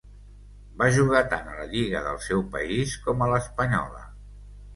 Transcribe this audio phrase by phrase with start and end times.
[0.77, 4.03] Va jugar tant a la lliga del seu país com a l'espanyola.